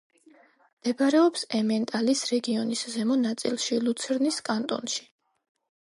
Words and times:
მდებარეობს 0.77 1.43
ემენტალის 1.59 2.25
რეგიონის 2.33 2.83
ზემო 2.97 3.21
ნაწილში, 3.29 3.81
ლუცერნის 3.89 4.45
კანტონში. 4.51 5.11